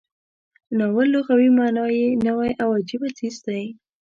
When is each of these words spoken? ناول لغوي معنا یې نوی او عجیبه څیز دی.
ناول 0.77 1.07
لغوي 1.15 1.49
معنا 1.57 1.85
یې 1.97 2.07
نوی 2.25 2.51
او 2.63 2.69
عجیبه 2.77 3.07
څیز 3.17 3.35
دی. 3.45 3.63